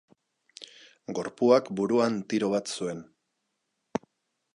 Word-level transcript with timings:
Gorpuak 1.19 1.69
buruan 1.81 2.17
tiro 2.33 2.49
bat 2.57 2.73
zuen. 2.79 3.05